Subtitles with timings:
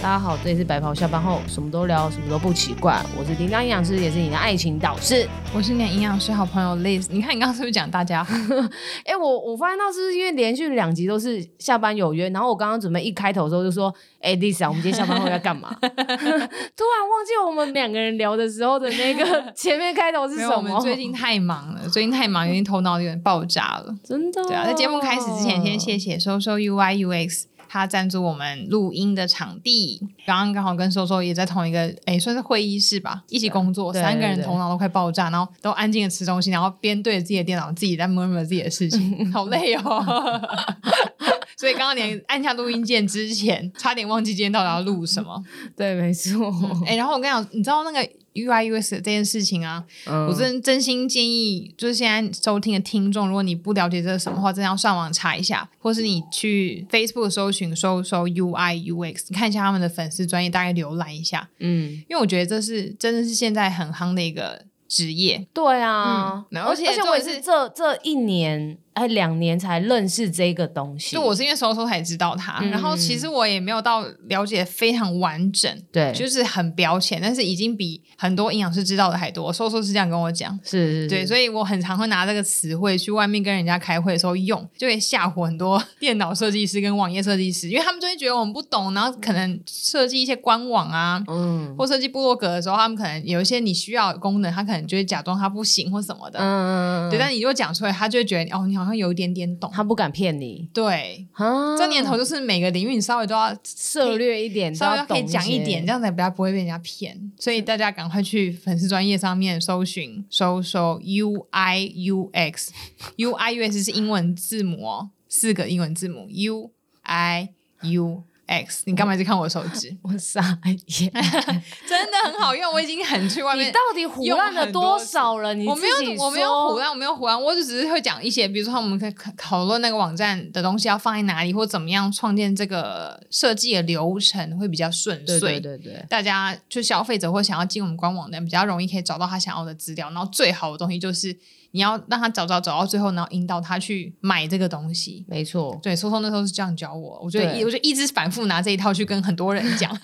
[0.00, 3.04] 大家好，这里是白袍下班后，什么都聊，什么都不奇怪。
[3.18, 5.28] 我是叮当营养师，也是你的爱情导师。
[5.52, 7.08] 我是你的营养师好朋友 Liz。
[7.10, 8.32] 你看，你刚刚是不是讲大家好？
[9.04, 13.92] 哎、欸，我我发现到是因为连续两集都是下班有约，然后我刚刚准备一开头的时候就说
[14.22, 20.54] ：“哎、欸、，Liz 啊，我们今天下班后要干嘛？” 突然忘记我们两个人聊的时候的那个 前面开头是什么？
[20.56, 23.92] 我们最近太忙了，最近太忙，有点头脑有点爆炸了。
[24.04, 24.44] 真的？
[24.44, 27.46] 对啊，在节目开始之前，先谢谢收收 UI UX。
[27.68, 40.40] 他赞助我们录音的场地，刚刚刚好跟收收也在同一个，哎，算是会议室吧，一起工作，三个人头脑都快爆炸，然后都安静的吃东西，然后边对着自己的电脑，自己在 murmur 自己的事情， 好累哦。
[41.56, 45.42] 所以刚刚连按下录音键之前，差点忘记今天到底要录什么。
[45.76, 46.48] 对，没错。
[46.86, 48.08] 哎、嗯，然后我跟你讲，你知道那个
[48.46, 61.48] UI UX 这件事情啊，嗯、我真真心建议，就是现在收听的听众，如果你不了解这是什么话，真的要上网查一下，或是你去 Facebook 搜寻搜搜 UI UX，你看一下他们的粉丝专业，大概浏览一下。
[61.58, 65.46] 嗯，因为我觉得这是真的是现在很夯的一个职业。
[65.52, 68.78] 对啊，嗯、而且而且我也是这这一年。
[68.98, 79.52] 才两年才认识这个东西，就我是因为搜搜才知道它，嗯、然后其实我也没有到了解非常完整，对，就是很表浅，但是已经比很多营养师知道的还多。
[79.52, 100.68] 搜搜是这样跟我讲，是，是，是，对，所以我很常会拿这个词汇去外面跟人家开会的时候用，就会吓唬很多 电脑设计师跟网页设计师，因为他们就会觉得我们不懂，然后可能设计一些官网啊，嗯，或设计部落格的时候，他们可能有一些你需要的功能，他可能就会假装他不行或什么的，嗯，对，但你如果讲出来，他就会觉得哦，你好像有一点点懂，他不敢骗你。
[100.72, 107.30] 对，啊、这年头就是每个领域你稍微都要涉略一点，稍微可以讲一点，这样才比较不会被人家骗。
[107.38, 116.70] 所以大家赶快去粉丝专业上面搜寻，搜搜 U I U X，U I U X 是英文字母哦，四个英文字母 U
[117.02, 117.50] I
[117.82, 118.24] U。
[118.48, 119.94] X，你干嘛一直看我的手机？
[120.02, 121.12] 我傻眼，
[121.86, 122.72] 真的很好用。
[122.72, 125.52] 我已经很去外面，你到底胡乱了多少了？
[125.54, 125.68] 你？
[125.68, 135.38] 我没有，我没有胡乱，我没有胡乱，我就只是会讲一些，比如说我们可以讨论那个网站的东西要放在哪里，或怎么样创建这个设计的流程会比较顺遂。
[135.38, 140.08] 对对对，大家就消费者或想要进我们官网的，比较容易可以找到他想要的资料。
[140.08, 141.36] 然后最好的东西就是。
[141.70, 145.24] 你要让他找找找到最后，然后引导他去买这个东西。
[145.28, 149.90] 没错，对，聪聪那时候是这样教我，我觉得，我就一直反复拿这一套去跟很多人讲。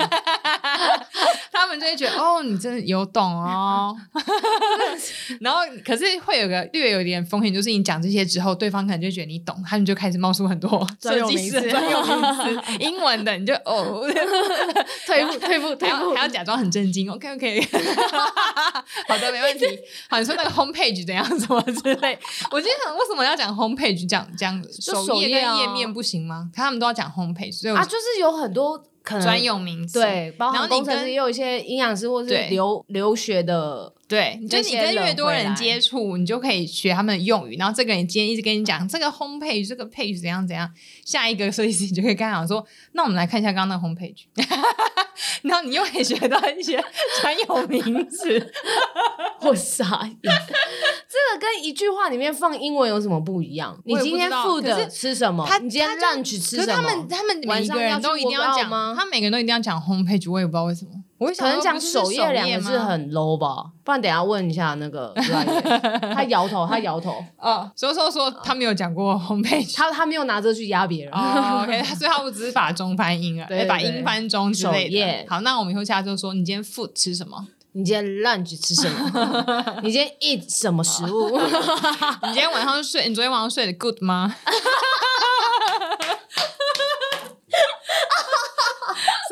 [1.78, 3.96] 就会觉得 哦，你真的有懂哦。
[5.40, 14.06] 然后，可是会有个略有一点风险，就是你讲这些之后，对方可能就觉得你懂，他们就开始冒出很多 设计师专用名词，英文的，你就哦，
[15.06, 17.10] 退步退步退步，还要假装很震惊。
[17.10, 17.68] OK OK，
[19.08, 19.66] 好的，没问题。
[20.08, 22.18] 好，你说那个 home page 怎样什么之类，
[22.50, 24.08] 我经常为什么要讲 home page？
[24.08, 26.50] 讲讲首页跟页面不行吗？
[26.54, 28.82] 他们都要讲 home page，所以啊，就是有很多。
[29.04, 30.00] 专用名词。
[30.00, 37.56] 对，包括工程师也有一些营养师或是留留学的，对，就你跟越多人接触，你就可以学他们的用语。
[37.56, 40.70] 然后这个人今天一直跟你讲这个 home page，这个 page 怎样怎样，
[41.04, 44.24] 下一个设计师你就可以跟他讲说，那我们来看一下刚刚那个 home page，
[45.42, 46.82] 然后你又可以学到一些
[47.20, 48.52] 专有名词，
[49.42, 50.18] 我傻眼。
[50.22, 53.78] 这个跟一句话里面放英文有什么不一样？
[53.84, 55.46] 你今天 food 吃什么？
[55.62, 56.74] 你今天 lunch 吃什么？
[56.74, 58.94] 他们他们每个人都一定要讲吗？
[58.98, 60.90] 他每个人都一定要讲 home page，我也不知道为什么。
[61.18, 63.70] 我可能讲首页两个字很 low 吧？
[63.84, 65.14] 不然等下问一下那个
[66.14, 67.24] 他摇头，他摇头。
[67.38, 71.12] 哦，所以说说他没有讲过 home page，他他没有拿这去压别人。
[71.14, 75.26] OK，所以他不只是把中翻英啊，把英翻中之类的。
[75.28, 77.46] 好，那我们以后下就说，你今天 food 吃什么？
[77.76, 79.80] 你今天 lunch 吃什么？
[79.82, 81.38] 你今天 eat 什么食物？
[81.38, 83.08] 你今天晚上睡？
[83.08, 84.34] 你昨天晚上睡得 good 吗？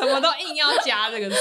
[0.01, 1.37] 什么都硬要加这个词。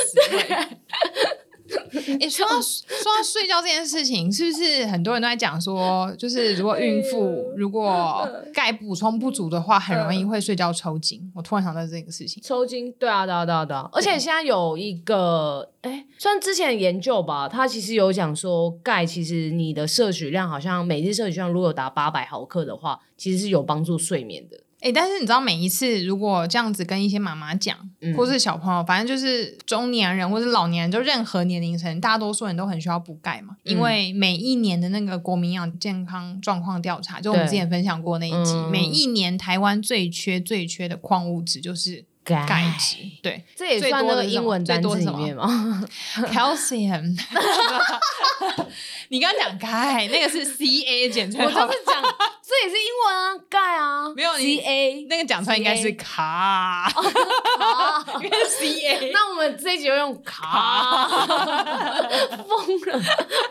[2.20, 11.32] 哎，说到 说到睡觉这件事情，是不是很多人都在讲说，就是如果孕妇如果 钙补充不足的话，很容易会睡觉抽筋。
[11.34, 13.90] 我突然想到这个事情，抽筋，对啊，对啊，对啊，对啊。
[13.94, 24.58] 而且现在有一个，哎，算之前研究吧，它其实有讲说，钙其实你的摄取量好像每日摄取量如果有达八百毫克的话，其实是有帮助睡眠的。
[24.82, 33.56] 哎、欸，但是你知道，每一次如果这样子跟一些妈妈讲，嗯、或是小朋友，反正就是中年人或是老年人，就任何年龄层，大多数人都很需要补钙嘛。
[33.64, 42.98] 嗯、因为每一年的那个国民营养健康状况调查，就我们之前分享过那一集，嗯、每一年台湾最缺最缺的矿物质就是钙质。
[43.22, 45.86] 对，这也算那个英文单词里面吗？
[46.34, 47.16] Calcium。
[49.10, 51.40] 你刚刚讲钙，那个是 Ca 简称。
[51.46, 52.04] 我就是讲。
[52.52, 59.12] 这也是英文啊，钙啊，没有 C A 那个讲出来应该是卡，卡，应该是 C A。
[59.16, 63.02] 那我们这一集就用卡，疯了，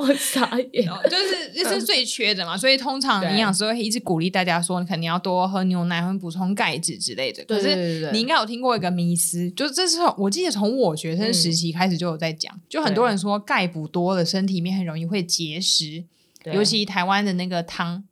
[0.00, 7.42] 我傻眼，就是这是最缺的嘛，所以通常营养师会一直鼓励大家说，你肯定要多喝牛奶，或补充钙质之类的。
[7.46, 16.04] 可是你应该有听过一个迷思，就是这是我记得从我学生时期开始就有在讲，就很多人说钙补多了，身体里面很容易会结石，
[16.52, 18.04] 尤其台湾的那个汤。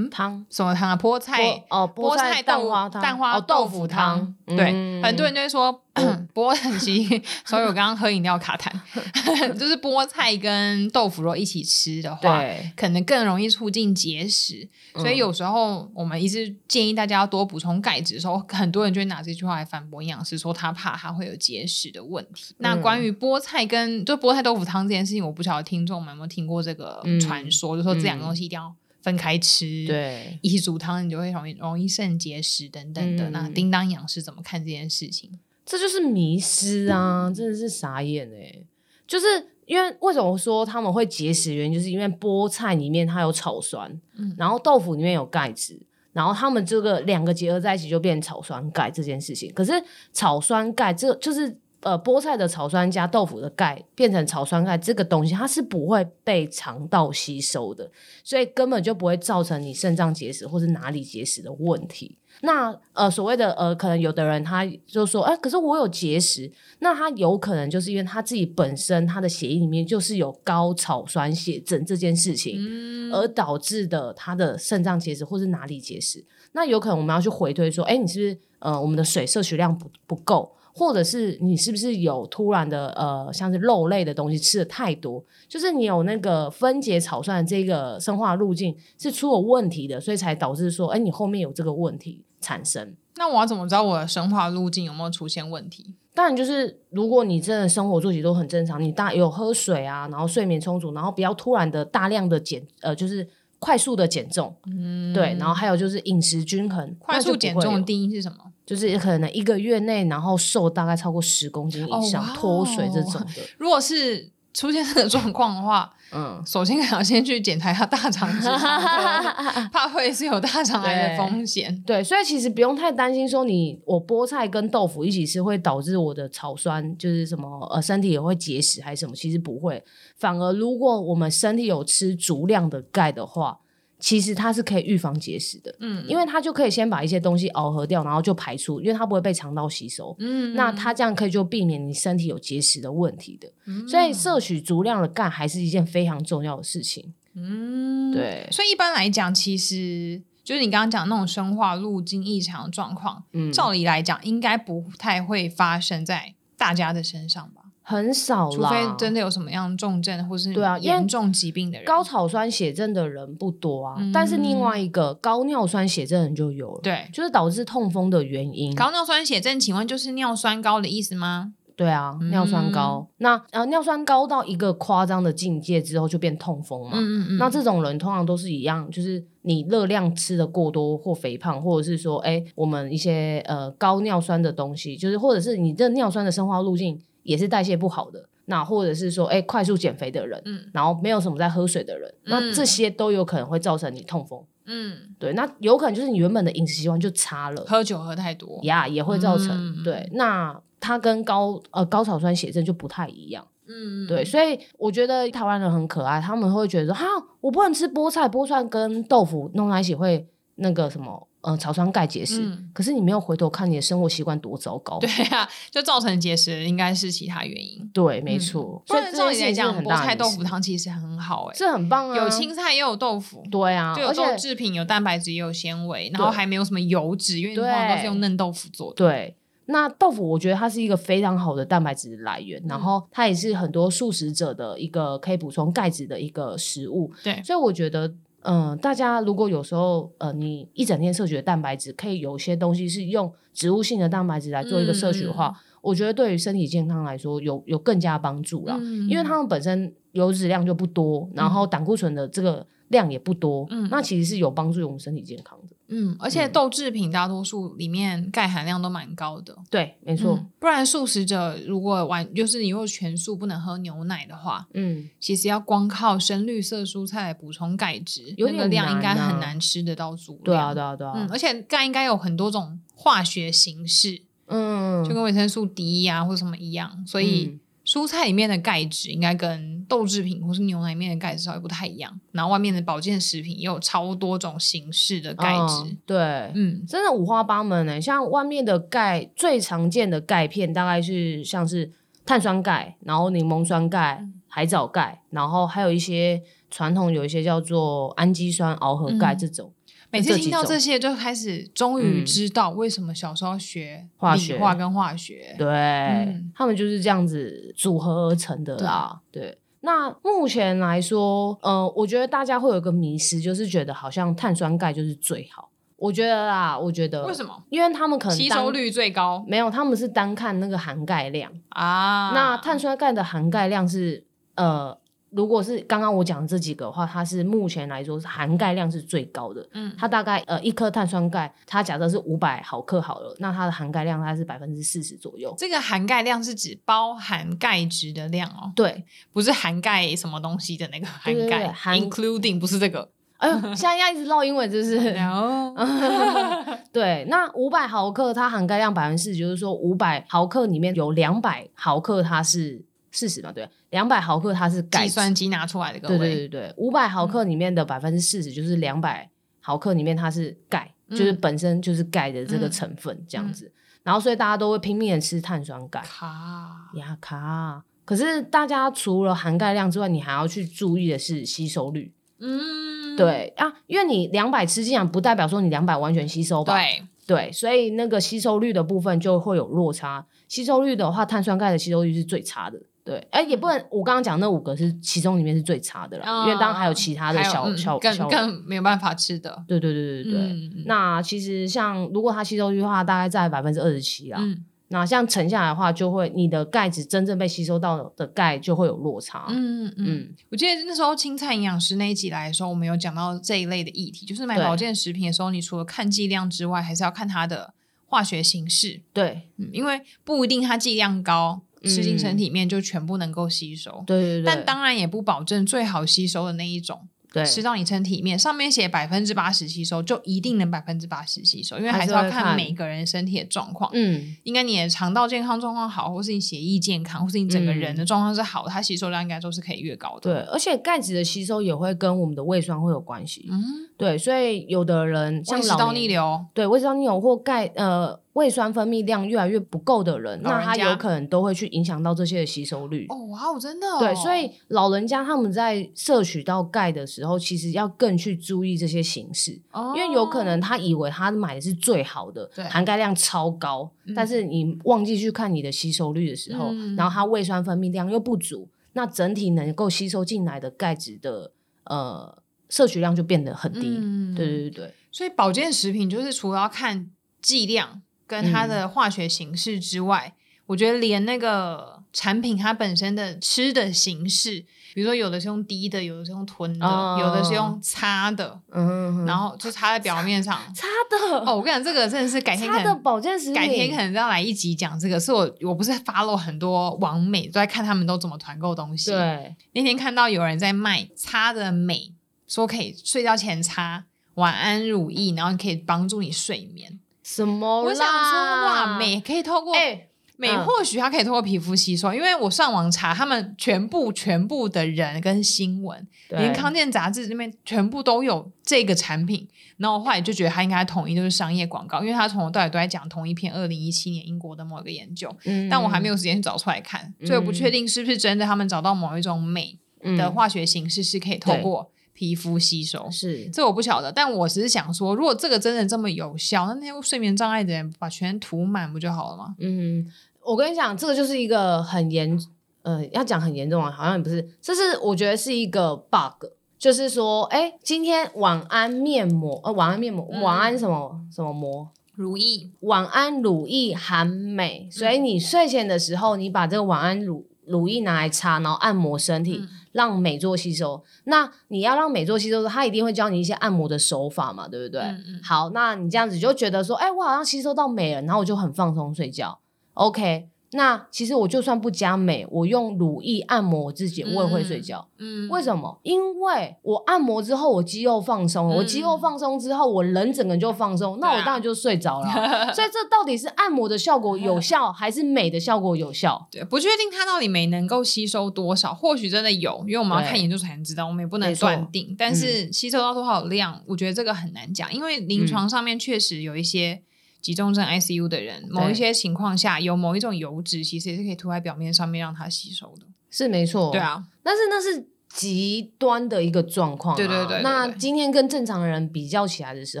[0.08, 0.96] 汤什么汤啊？
[0.96, 4.34] 菠菜哦，菠菜蛋花汤，蛋花豆腐汤。
[4.46, 5.82] 对，很多人就会说
[6.34, 6.70] 菠菜，
[7.44, 8.72] 所以我刚刚喝饮料卡痰，
[9.58, 12.42] 就是菠菜跟豆腐肉一起吃的话，
[12.76, 14.68] 可能更容易促进结石。
[14.94, 22.54] 所以有时候我们一直建议大家要多补充钙质的时候，很多人就会拿这句话来反驳营养师，说他怕他会有结石的问题。
[22.58, 28.74] 那关于菠菜跟就菠菜豆腐汤这件事情，我不晓得听众们有没有听过这个传说，就说这两个东西一定要。
[29.02, 33.30] 分开吃，对，一起煮汤，你就会容易容易肾结石等等的。
[33.30, 35.30] 嗯、那叮当营养是怎么看这件事情？
[35.64, 38.64] 这就是迷失啊，嗯、真的是傻眼哎！
[39.06, 39.26] 就是
[39.66, 41.54] 因为为什么说他们会结石？
[41.54, 45.80] 原因就是因为菠菜里面它有草酸，嗯、然后豆腐里面有钙质，
[46.12, 49.52] 然后他们这个两个结合在一起就变草酸钙这件事情。
[49.54, 49.72] 可是
[50.12, 51.58] 草酸钙这就是。
[51.82, 57.90] 呃，菠菜的草酸加豆腐的钙变成草酸钙，这个东西它是不会被肠道吸收的，
[58.22, 62.18] 所以根本就不会造成你肾脏结石或是哪里结石的问题。
[62.42, 66.50] 那呃，所谓的呃，可能有的人他就说，哎、呃，可是我有结石，
[66.80, 76.24] 那他有可能就是因为他自己本身他的血液里面就是有高草酸血症这件事情，嗯、而导致的他的肾脏结石或是哪里结石。
[76.52, 80.54] 那有可能我们要去回推说，哎，你是不是呃，我们的水摄取量不不够？
[80.74, 92.94] 或者是你是不是有突然的呃，像是肉类的东西吃的太多，就是你有那个分解草酸的这个生化路径是出了问题的，所以才导致说，哎，你后面有这个问题产生。
[93.16, 95.94] 那我要怎么知道我的生化路径有没有出现问题？
[96.14, 103.26] 当然就是如果你真的生活作息都很正常，你大有喝水啊，然后睡眠充足，然后不要突然的大量的减呃，就是
[103.60, 106.96] 快速的减重，嗯，对，然后还有就是饮食均衡。
[106.98, 108.38] 快速减重的定义是什么？
[108.66, 113.26] 就是可能一个月内，然后瘦大概超过十公斤以上，脱水这种的。
[113.58, 118.58] 如果是出现这个状况的话， 嗯，首先可能要先去检查一下大肠直肠，
[119.72, 121.82] 怕会是有大肠癌的风险。
[121.86, 129.82] 对，所以其实不用太担心，说你我菠菜跟豆腐一起吃会导致我的草酸就是什么呃身体也会结石还是什么，其实不会。
[130.16, 133.58] 反而如果我们身体有吃足量的钙的话。
[134.00, 143.36] 其实它是可以预防结石的，嗯，因为它就可以先把一些东西螯合掉，然后就排出，因为它不会被肠道吸收，嗯，那它这样可以就避免你身体有结石的问题。
[143.40, 157.59] 的，嗯，所以摄取足量的钙还是一件非常重要的事情，嗯，对，所以一般来讲，其实就是你刚刚讲那种生化路径异常状况，嗯，照理来讲应该不太会发生在大家的身上吧。
[157.90, 163.96] 很少啦，除非真的有什么样重症或是对啊严重疾病的人，高草酸血症的人不多啊。
[163.98, 168.72] 嗯、但是另外一个高尿酸血症的人就有了，对，就是导致痛风的原因。
[168.76, 171.54] 高尿酸血症，请问就是尿酸高的意思吗？
[171.74, 173.08] 对啊，尿酸高。
[173.08, 176.90] 嗯、那呃，尿酸高到一个夸张的境界之后，就变痛风嘛。
[176.94, 187.00] 嗯嗯，那这种人通常都是一样，就是你热量吃的过多或肥胖，或者是说，哎，我们一些呃高尿酸的东西，就是或者是你这尿酸的生化路径。
[187.22, 207.06] 也是代谢不好的，那或者是说，哎，快速减肥的人，嗯，然后没有什么在喝水的人，嗯、那这些都有可能会造成你痛风，嗯，对，那有可能就是你原本的饮食习惯就差了，喝酒喝太多，呀，也会造成，嗯、对，那它跟高呃高草酸血症就不太一样，嗯，对，所以我觉得台湾人很可爱，他们会觉得说，哈，
[207.40, 211.28] 我不能吃菠菜，菠菜跟豆腐弄在一起会那个什么。
[211.42, 214.98] 呃，草酸钙结石，嗯、可是你没有回头看你的生活习惯多糟糕。
[214.98, 217.90] 对啊，就造成结石应该是其他原因。
[217.94, 218.82] 对，没错。
[218.82, 223.42] 嗯、所以照理来讲，菠菜豆腐汤其实很好哎、欸，这很棒啊，有青菜也有豆腐。
[223.50, 228.96] 对啊，就有豆制品，有蛋白质，也有纤维，然后还没有什么油脂，因为通常都是用嫩豆腐做的。
[228.96, 237.10] 对，那豆腐我觉得它是一个非常好的蛋白质来源，嗯、然后它也是很多素食者的一个可以补充钙质的一个食物。
[237.24, 238.12] 对，所以我觉得。
[238.42, 248.76] 嗯，大家如果有时候呃，你一整天摄取的蛋白质，可以有些东西是用植物性的蛋白质来做一个摄取的话，嗯、我觉得对于身体健康来说有有更加帮助啦。
[248.80, 255.69] 嗯、因为它们本身油脂量就不多，然后胆固醇的这个量也不多，嗯、那其实是有帮助于我们身体健康的。
[255.90, 259.56] 嗯，而且豆制品大多数里面钙含量都蛮高的。
[259.68, 260.36] 对，没错。
[260.36, 270.44] 嗯、不然素食者如果完就是你又全素不能喝牛奶的话，嗯，其实要光靠深绿色蔬菜来补充钙质，有点、啊、那个量应该很难吃得到足量。
[270.44, 271.12] 对啊，对啊，对啊。
[271.16, 277.46] 嗯，而且钙应该有很多种化学形式，嗯，就跟维生素 D 呀、啊、或者什么一样，所以。
[277.46, 285.74] 嗯蔬菜里面的钙质应该跟豆制品或是牛奶里面的钙质稍微不太一样，然后外面的保健食品也有超多种形式的钙质。
[285.88, 286.16] 嗯，对，
[286.54, 288.00] 嗯，真的五花八门呢。
[288.00, 291.90] 像外面的钙最常见的钙片，大概是像是
[292.24, 299.66] 碳酸钙，然后柠檬酸钙、海藻钙，然后还有一些传统有一些叫做氨基酸螯合钙这种。
[299.66, 299.79] 嗯
[300.12, 305.54] 每次听到这些，就开始终于知道为什么小时候学化学化跟化学。
[305.54, 309.20] 嗯、对，嗯、他们就是这样子组合而成的啦。
[309.30, 315.70] 对，对，那目前来说，呃，我觉得大家会有一个迷失，就是觉得好像碳酸钙就是最好。
[315.96, 317.62] 我觉得啦，我觉得为什么？
[317.68, 319.44] 因为他们可能吸收率最高。
[319.46, 322.32] 没有，他们是单看那个含钙量啊。
[322.34, 324.24] 那碳酸钙的含钙量是
[324.56, 324.98] 呃。
[325.30, 329.64] 如果是刚刚我讲的这几个的话，它是目前来说是含钙量是最高的。
[329.72, 335.54] 嗯，它大概呃一颗碳酸钙，它假设是五百毫克好了，那它的含钙量大概是百分之四十左右。
[335.56, 338.72] 这个含钙量是指包含钙质的量哦？
[338.74, 343.08] 对，不是含钙什么东西的那个含钙，含 including 不是这个。
[343.36, 344.98] 哎呦，现在要一直唠英文，就是
[346.92, 352.84] 对，那五百毫克它含钙量百分之四十，就是说五百毫克里面有两百毫克它是。
[353.10, 359.28] 四十嘛，对，两百毫克它是钙，计算机拿出来的，对对对对，五百毫克里面的百分之四十就是两百
[359.60, 363.72] 毫克里面它是钙，嗯、就是本身就是钙的这个成分这样子，嗯、
[364.04, 377.06] 然后所以大家都会拼命的吃碳酸钙，卡呀卡，可是大家除了含钙量之外，你还要去注意的是吸收率，嗯，对啊，因为你两百吃进来不代表说你两百完全吸收吧，对。
[377.26, 382.76] 对，所以那个吸收率的部分就会有落差，吸收率的话，碳酸钙的吸收率是最差的。
[383.04, 389.64] 对，哎，也不能，我刚刚讲那五个是其中里面是最差的了，嗯、因为当然还有其他的小、嗯、小更小更没有办法吃的。
[389.66, 394.38] 对对对对对，嗯、那其实像如果它吸收率的话，大概在百分之二十七啦。
[394.40, 399.46] 嗯、那像沉下来的话，就会你的钙质真正被吸收到的钙就会有落差。
[399.48, 407.72] 嗯嗯，嗯我记得那时候青菜营养师那一集来的时候，我们有讲到这一类的议题，就是买保健食品的时候，你除了看剂量之外，还是要看它的
[408.06, 409.00] 化学形式。
[409.12, 411.62] 对、嗯，因为不一定它剂量高。
[411.84, 417.08] 吃进身体里面就全部能够吸收，对对对，但当然也不保证最好吸收的那一种。
[417.32, 423.88] 对，吃到你身体里面，上面写百分之八十吸收，就一定能百分之八十吸收，因为还是要看每个人身体的状况。
[423.94, 430.22] 嗯，应该你的肠道健康状况好，或是你血液健康，或是你整个人的状况是好，它吸收量应该都是可以越高的。
[430.22, 433.46] 对，而且钙质的吸收也会跟我们的胃酸会有关系。
[433.48, 433.62] 嗯，
[434.00, 443.06] 对，所以有的人像胃食道逆流，对，胃食道逆流或钙呃胃酸分泌量越来越不够的人，那他有可能都会去影响到这些的吸收率。
[443.10, 443.86] 哦，哇，真的。
[443.98, 461.50] 对，所以老人家他们在摄取到钙的时候，其实要更去注意这些形式，哦、因为有可能他以为他买的是最好的，对含钙量超高，嗯、但是你忘记去看你的吸收率的时候，嗯、然后他胃酸分泌量又不足，那整体能够吸收进来的钙质的
[461.84, 462.38] 呃
[462.70, 463.98] 摄取量就变得很低。
[463.98, 467.10] 嗯、对对对对，所以保健食品就是除了要看
[467.42, 474.64] 剂量跟它的化学形式之外，嗯、我觉得连那个产品它本身的吃的形式。
[474.92, 481.38] 比如说，有的是用滴的，有的是用吞的，哦、有的是用擦的，嗯，然后就擦在表面上， 擦的。
[481.46, 485.20] 哦，我跟你讲，这个真的是改天可能的保健食品，改天可能要来一集讲这个。
[485.20, 489.12] 是我我不是 follow 很多网美都在看他们都怎么团购东西。
[489.12, 492.12] 对，那天看到有人在卖擦的美，
[492.50, 494.04] 说可以睡觉前擦
[494.34, 496.98] 晚安乳液，然后可以帮助你睡眠。
[497.22, 497.84] 什么？
[497.84, 499.72] 我想说哇，美可以透过。
[499.72, 500.08] 欸
[500.40, 509.46] 美或许它可以透过皮肤吸收，嗯、因为我上网查，他们全部全部的人跟新闻，连康健杂志这边全部都有这个产品。
[509.76, 518.46] 然后我后来就觉得它应该统一都是商业广告，因为它从头到尾都在讲同一篇二零一七年英国的某一个研究，嗯、但我还没有时间去找出来看，所以我不确定是不是真的。
[518.46, 519.78] 他们找到某一种美
[520.16, 524.12] 的化学形式是可以透过皮肤吸收，嗯、是这我不晓得。
[524.12, 529.54] 但我只是想说，如果这个真的这么有效，那那些睡眠障碍的人把全涂满不就好了吗？
[529.58, 530.06] 嗯。
[530.42, 532.38] 我跟你讲，这个就是一个很严，
[532.82, 536.46] 呃，要讲很严重啊，好像也不是，这是我觉得是一个 bug，
[536.78, 551.02] 就是说，哎，今天晚安面膜，呃，晚安面膜，嗯、晚安什么什么膜，乳液，晚安乳液含美，所以你睡前的时候，你把这个晚安乳乳液拿来擦，然后按摩身体，嗯、让美做吸收。
[551.24, 555.00] 那你要让美做吸收，他一定会教你一些按摩的手法嘛，对不对？
[555.02, 559.58] 嗯嗯好，那你这样子就觉得说，哎，我好像吸收到美了，然后我就很放松睡觉。
[559.94, 560.48] OK。
[560.72, 565.08] 那其实我就算不加美，我用乳液按摩我自己，我也会睡觉。
[565.18, 565.98] 嗯，为什么？
[566.04, 572.26] 因为我按摩之后，我肌肉放松，嗯、我肌肉放松之后，我人整个就放松，嗯、那我当然就睡着了。
[572.30, 576.46] 啊、所以这到底是按摩的效果有效，还是美的效果有效？
[576.52, 582.14] 对，不确定它到底美能够吸收多少，或许真的有，因为我们要看研究才能知道，我们也不能断定。
[582.16, 587.02] 但是吸收到多少量，嗯、我觉得这个很难讲，因为临床上面确实有一些。
[587.40, 593.90] 急重症 ICU 的人，某一些情况下有某一种油脂，其实也是可以涂在表面上面让它吸收的，是没错。
[593.90, 597.16] 对啊，但是那是极端的一个状况啊。
[597.16, 597.62] 对对对，对对对。
[597.62, 600.00] 那今天跟正常人比较起来的时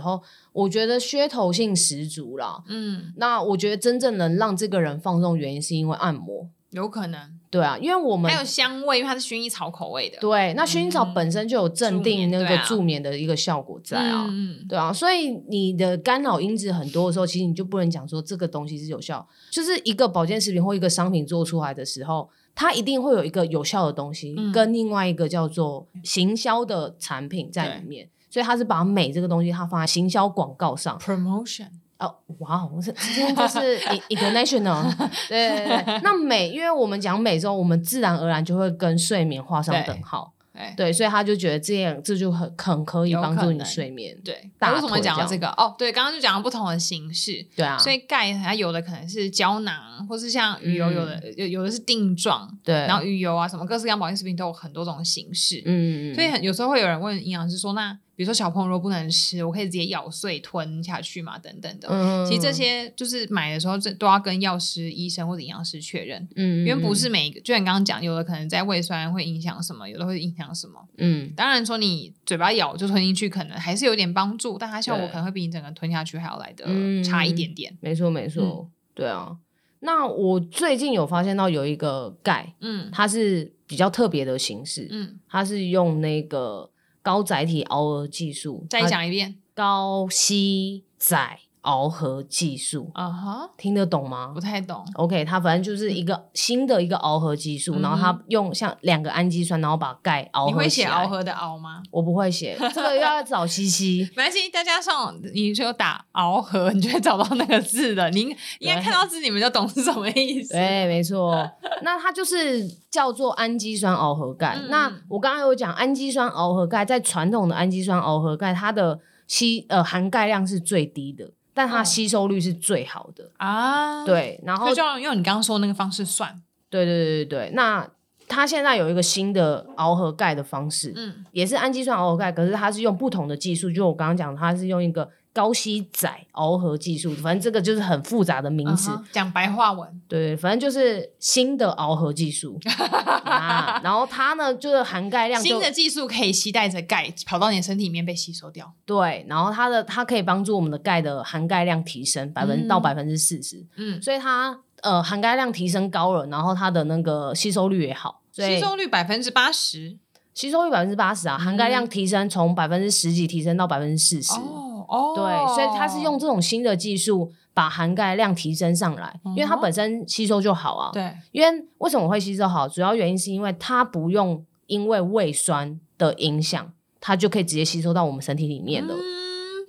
[0.00, 2.62] 候，我觉得噱头性十足了。
[2.68, 6.48] 嗯，那我觉得真正能让这个人放松，原因是因为按摩。
[6.70, 10.18] 有可能，对啊，因为我们还有香味，因为它是薰衣草口味的。
[10.20, 19.26] 对，那薰衣草本身就有镇定那个助眠的一个效果在啊，嗯，对啊，所以你的干扰因子很多的时候，其实你就不能讲说这个东西是有效。
[19.50, 31.66] 就是一个保健食品或一个商品做出来的时候，它一定会有一个有效的东西，跟另外一个叫做行销的产品在里面，所以它是把美这个东西它放在行销广告上，promotion。
[32.00, 33.78] 哦，哇，我是今天就是
[34.08, 34.82] international，
[35.28, 36.00] 对对对。
[36.02, 40.32] 那美，因为我们讲美之后，我们自然而然就会跟睡眠画上等号。
[40.76, 44.14] 对，所以他就觉得这样这就很很可以帮助你睡眠。
[44.22, 45.48] 对，那为什么讲到这个？
[45.56, 47.42] 哦，对，刚刚就讲了不同的形式。
[47.56, 52.46] 对啊，所以钙它有的可能是胶囊，或是像鱼油，有的有有的是定状。
[52.62, 55.62] 对，然后鱼油啊，什么各式各样保健食品都有很多种形式。
[55.64, 61.38] 嗯，所以很有时候会有人问营养师说，那比如说小朋友如果不能吃，我可以直接咬碎吞下去嘛？
[61.38, 61.88] 等等的。
[61.90, 66.28] 嗯，其实这些就是买的时候这都要跟药师、医生或者营养师确认。
[66.36, 70.86] 嗯，因为不是每一个，就像你刚刚讲，有的可能在胃酸会影响什么，有的会影响什么。
[70.98, 76.66] 嗯，当然说你嘴巴咬就吞进去，可能还是有点帮助，但它效果可能会比你整个吞下去还要来的
[77.02, 77.74] 差一点点。
[77.80, 79.38] 没错，没错，对啊。
[79.78, 86.69] 那我最近有发现到有一个钙，嗯，它是比较特别的形式，嗯，它是用那个。
[87.02, 89.36] 高载体螯合技术，再讲一遍。
[89.54, 93.50] 高吸载螯合技术，啊哈、uh，huh.
[93.56, 94.28] 听得懂吗？
[94.34, 94.82] 不太懂。
[94.94, 100.50] OK，它反正就是一个新的一个螯合技术，嗯、然后它用像两个氨基酸，然后把钙螯合。
[100.50, 101.82] 你会写螯合的螯吗？
[101.90, 104.08] 我不会写， 这个要找西西。
[104.16, 108.08] 没关系，大家上你就打螯合，你就会找到那个字的。
[108.10, 108.20] 你
[108.58, 110.54] 应该看到字，你们就懂是什么意思。
[110.54, 111.46] 对，没错。
[111.82, 114.56] 那它就是叫做氨基酸螯合钙。
[114.58, 121.32] 嗯、那我刚刚有讲，氨基酸螯合钙在传统的氨基酸螯合钙，它的吸呃含钙量是最低的。
[121.54, 127.50] 但它吸收率是最好的啊，对，然后就要用你刚刚说的那个方式算，对对对对对。
[127.54, 127.88] 那
[128.28, 135.08] 它现在有一个新的螯合钙的方式，嗯，也是氨基酸螯合钙，可是它是用不同的技术，就我刚刚讲，它是用一个。
[135.32, 138.90] 高吸载螯合技术，反正这个就是很复杂的名词。
[139.12, 142.58] 讲、uh huh, 白话文，对，反正就是新的螯合技术
[143.24, 143.80] 啊。
[143.84, 148.72] 然后它呢，就是含钙量，新的技术可以携带着钙跑到你的身体里面被吸收掉。
[148.84, 153.64] 对，然后它的它可以帮助我们的钙的含钙量提升百分、嗯、到百分之四十。
[153.76, 159.96] 嗯，所以它呃含钙量提升高了，然后它的那个吸收率也好，所以吸收率百分之八十，
[160.34, 164.32] 吸收率百分之八十啊，含钙量提升从百分之十几提升到百分之四十。
[164.32, 170.90] 哦哦，对，所以它是用这种新的技术把含钙量提升上来，因为它本身吸收就好啊。
[170.92, 172.68] 对，因为为什么会吸收好？
[172.68, 178.92] 主要原因是因为它不用因为胃酸的影响，它就可以直接吸收到我们身体里面的。
[178.94, 179.00] 嗯，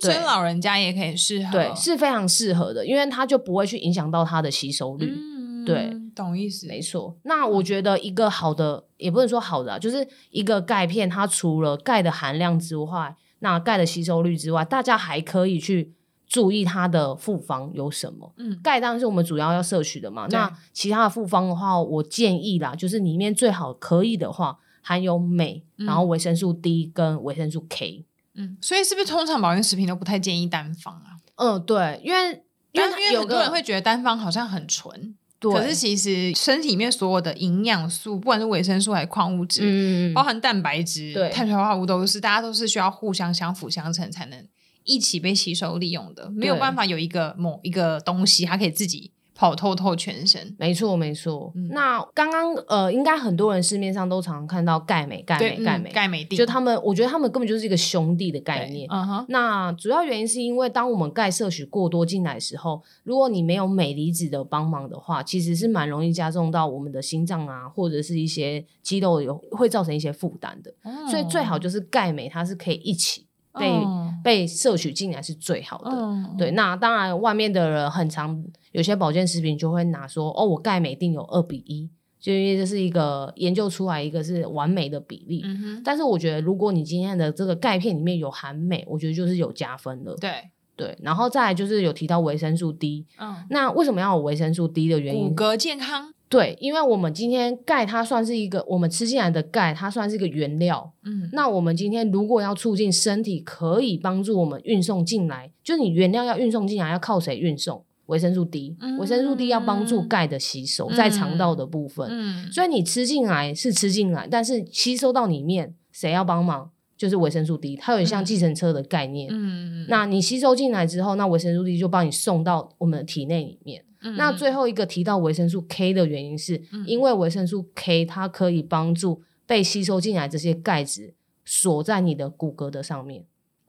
[0.00, 5.06] 所以老人家也可以适合，对，是非常适合的，因为它就不会去影响到它的吸收率。
[5.16, 7.16] 嗯，对，懂意思，没错。
[7.22, 13.14] 那我觉得一个好的，也不能说好的啊，就是一个钙片，它除了钙的含量之外。
[13.42, 15.92] 那钙的吸收率之外，大家还可以去
[16.28, 18.32] 注意它的复方有什么。
[18.36, 20.28] 嗯，钙当然是我们主要要摄取的嘛。
[20.30, 28.04] 那其他的复方的话，我建议啦，就是里面最好可以的话，含有镁，嗯、然后维生素 D 跟维生素 K。
[28.34, 31.18] 嗯，所以是不是通常保健食品都不太建议单方啊？
[31.34, 35.16] 嗯，对，因为因为因为很多人会觉得单方好像很纯。
[35.42, 35.52] 对。
[35.52, 41.28] 可是其实身体里面所有的营养素，不管是维生素还是矿物质，嗯、包含蛋白质、对。
[41.30, 44.46] 碳水化合物，都是大家都是需要互相相辅相成，才能
[44.84, 46.30] 一起被吸收利用的。
[46.30, 49.10] 没有办法有一个某一个东西，它可以自己
[49.42, 50.54] 跑透透全身。
[50.56, 51.50] 没错，没错。
[51.56, 58.86] 嗯、那刚刚呃，应该很多人市面上都常常看到钙镁、钙镁、钙镁、钙美錠，就他们，我觉得他们根本就是一个兄弟的概念。
[58.88, 59.26] 嗯哼。
[59.28, 70.72] 那主要原因是因为当我们钙摄取过多进来的时候，如果你没有镁离子的帮忙的话，其实是蛮容易加重到我们的心脏啊，或者是一些肌肉有会造成一些负担的。
[70.84, 73.26] 嗯、所以最好就是钙镁，它是可以一起。
[73.58, 76.50] 被、嗯、被摄取进来是最好的，嗯、对。
[76.52, 85.44] 那当然，外面的人很常有些保健食品就会拿说，哦，我钙镁定有二比一，就因为这是一个研究出来一个是完美的比例。
[85.84, 90.14] 但是我觉得，如果你今天的这个钙片里面有含镁，我觉得就是有加分的。
[90.16, 90.30] 对
[90.74, 90.96] 对。
[91.02, 95.28] 然后再来就是有提到维生素 D，嗯，那为什么要有维生素 D 的原因？
[95.28, 96.14] 骨骼健康。
[96.32, 100.90] 对，因为我们今天钙它算是一个我们吃进来的钙，它算是一个原料。
[101.04, 107.84] 嗯，那我们今天如果要促进身体可以帮助我们运送进来，就是你原料要运送进来，要靠谁运送？
[108.06, 112.08] 维生素 D，嗯，维生素 D 要帮助钙的吸收，嗯，在肠道的部分。
[112.10, 116.70] 嗯，所以你吃进来是吃进来，但是吸收到里面谁要帮忙？
[116.96, 119.28] 就是维生素 D，它有点像计程车的概念。
[119.30, 123.84] 嗯，那你吸收进来之后，那维生素 D 就帮你送到我们的体内里面。
[124.16, 133.24] 那最后一个提到维生素 K 的原因是，嗯、因为维生素 K 它可以帮助被吸收进来这些钙质锁在你的骨骼的上面。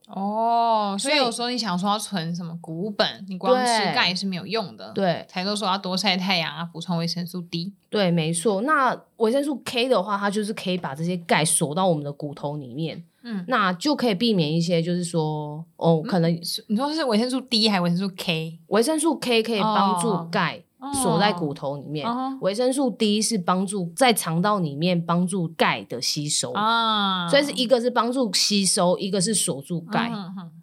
[0.06, 4.92] 哦，所以有时候你想说要存什么骨本，你光吃钙是没有用的。
[4.92, 7.72] 对，才都说要多晒太阳啊，补充维生素 D。
[7.88, 8.60] 对，没错。
[8.60, 13.02] 那维生素 K 的话，它就是可以把这些钙锁到我们的骨头里面。
[13.24, 16.30] 嗯，那就可以避免一些，就是说，哦，可能
[16.68, 18.58] 你说是维生素 D 还是维生素 K？
[18.68, 20.62] 维生素 K 可以帮助钙
[21.02, 22.06] 锁在骨头里面，
[22.40, 30.12] 维生素 D 是帮助在肠道里面帮助钙的吸收啊，所以是一个是帮助吸收，一个是锁住钙。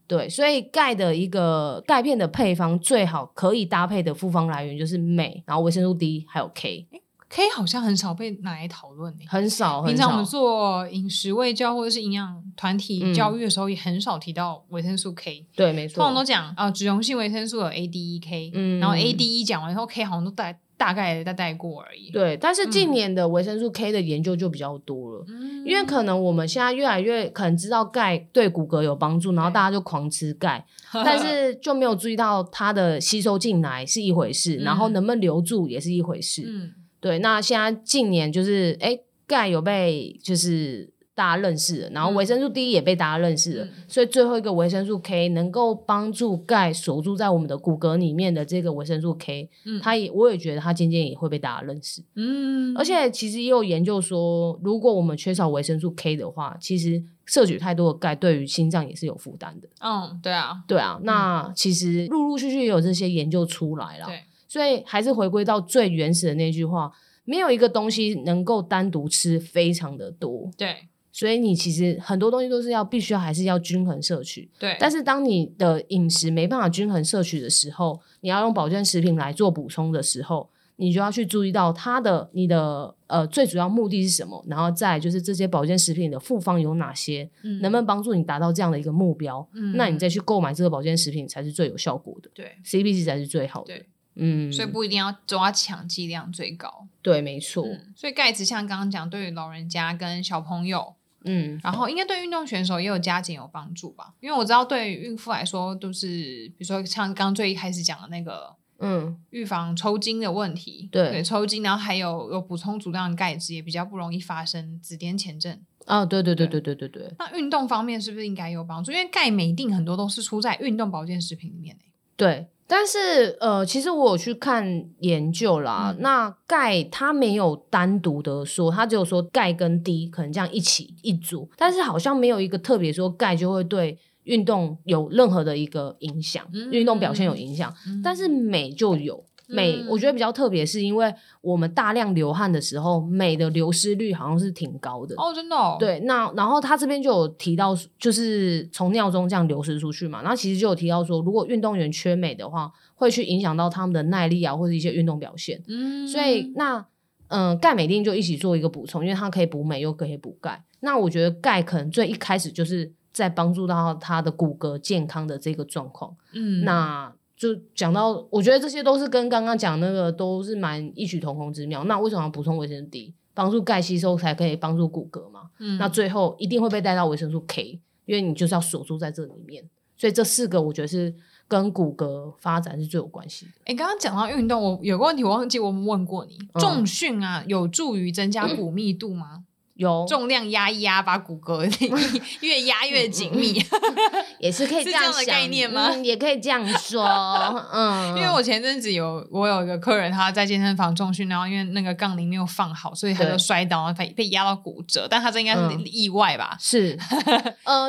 [0.05, 6.85] 对，所以钙的一个钙片的配方最好可以搭配的复方来源就是镁，然后维生素 D 还有 K。
[7.31, 9.81] K 好像很少被拿来讨论，很少。
[9.83, 15.47] 平常我们做饮食卫教或者是营养团体教育的时候，也很少提到维生素 K。
[15.55, 15.95] 对，没错。
[15.95, 22.11] 通常都讲啊，脂溶性维生素有 A、D、E、K，嗯，然后 A、D、E 讲完以后，K 好像都带大概带带过而已。
[22.11, 25.25] 对，但是近年的维生素 K 的研究就比较多了，
[25.65, 36.43] 因为可能我们现在越来越可能知道钙对骨骼有帮助，然后大家就狂吃钙， 但是就没有注意到它的吸收进来是一回事，然后能不能留住也是一回事。
[36.45, 36.73] 嗯。
[37.01, 59.67] 对，那现在近年就是，哎，钙有被就是大家认识了，然后维生素 D 也被大家认识了，嗯、所以最后一个维生素 K 能够帮助钙锁住在我们的骨骼里面的这个维生素 K，嗯，它也我也觉得它渐渐也会被大家认识，嗯，而且其实也有研究说，如果我们缺少维生素 K 的话，其实摄取太多的钙对于心脏也是有负担的。
[59.81, 64.05] 嗯，对啊，对啊，那其实陆陆续续也有这些研究出来了。
[64.05, 64.21] 对。
[64.51, 66.91] 所以还是回归到最原始的那句话，
[67.23, 70.51] 没有一个东西能够单独吃非常的多。
[70.57, 74.49] 对，所以你其实很多东西都是要必须要还是要均衡摄取。
[74.59, 89.47] 对，但是当你的饮食没办法均衡摄取的时候，你要用保健食品来做补充的时候，你就要去注意到它的你的呃最主要目的是什么，然后再就是这些保健食品的复方有哪些，嗯、能不能帮助你达到这样的一个目标？
[89.53, 92.29] 嗯，那你再去购买这个保健食品才是最有效果的。
[92.33, 93.73] 对，CP 值才是最好的。
[93.73, 93.85] 对。
[94.15, 97.65] 嗯，所以不一定要抓强剂量最高，对，没错。
[97.65, 100.93] 嗯、所以钙质像刚刚讲，对于老人家跟小朋友，
[101.23, 104.13] 嗯，然后应该对运动选手也有加减有帮助吧？
[104.19, 115.57] 因为我知道对于孕妇来说，都是比如说像刚刚最一开始讲的那个，嗯，预防抽筋的问题，对，对，抽筋，然后还有有补充足量的钙质，也比较不容易发生紫癜前症。
[115.85, 117.13] 啊，对对对对对对对，对。
[117.17, 118.91] 那运动方面是不是应该有帮助？
[118.91, 121.85] 因为钙镁锭很多都是出在运动保健食品里面诶。
[122.17, 122.47] 对。
[122.73, 139.21] 但是，呃，其实我有去看研究啦，嗯、那钙它没有单独的说，它只有说钙跟 D 可能这样一起一组，但是好像没有一个特别说钙就会对运动有任何的一个影响，嗯、运动表现有影响，嗯、但是镁就有。
[139.53, 145.77] 镁，我觉得比较特别，是因为我们大量流汗的时候，镁的流失率好像是挺高的哦，真的哦。
[145.79, 155.61] 对，那然后他这边就有提到，就是从尿中这样流失出去嘛，然后其实就有提到说，如果运动员缺镁的话，会去影响到他们的耐力啊，或者一些运动表现。
[155.67, 156.85] 嗯，所以那
[157.27, 160.63] 嗯，钙镁定就一起做一个补充，因为它可以补镁又可以补钙。
[160.81, 166.15] 那我觉得钙可能最一开始就是在帮助到他的骨骼健康的这个状况。
[166.33, 167.13] 嗯，那。
[167.41, 171.83] 就讲到，我觉得这些都是跟刚刚讲那个都是蛮异曲同工之妙。
[171.85, 175.49] 那为什么要补充维生素 D，帮助钙吸收才可以帮助骨骼嘛？
[175.57, 179.67] 嗯，那最后一定会被带到维生素 K，因为你就是要锁住在这里面。
[179.97, 181.11] 所以这四个我觉得是
[181.47, 183.51] 跟骨骼发展是最有关系的。
[183.65, 189.45] 哎，刚刚讲到运动，我有个问题我忘记我们问过你，嗯、重训啊有助于增加骨密度吗？
[189.81, 191.65] 嗯有重量压一压，把骨骼
[192.41, 193.63] 越压越紧密，
[194.39, 195.89] 也是可以这样，的概念吗？
[195.91, 197.03] 嗯，也可以这样说，
[197.73, 206.55] 嗯，因为我前阵子有我有一个客人，他在健身房重训，然后因为那个杠铃没有放好，所以他就摔倒，被被压到骨折，但他这应该是意外吧？
[206.59, 206.95] 是，